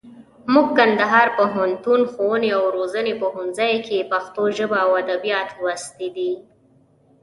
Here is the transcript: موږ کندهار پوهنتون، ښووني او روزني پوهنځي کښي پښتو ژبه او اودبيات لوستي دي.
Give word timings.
موږ 0.53 0.67
کندهار 0.77 1.27
پوهنتون، 1.37 2.01
ښووني 2.11 2.49
او 2.57 2.63
روزني 2.75 3.13
پوهنځي 3.21 3.73
کښي 3.85 3.99
پښتو 4.11 4.43
ژبه 4.57 4.77
او 4.85 4.89
اودبيات 4.97 5.49
لوستي 5.59 6.09
دي. 6.15 6.31